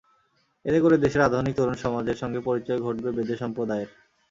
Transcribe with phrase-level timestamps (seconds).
[0.65, 3.89] এতে করে দেশের আধুনিক তরুণ সমাজের সঙ্গে পরিচয় ঘটবে বেদে সম্প্রদায়ের।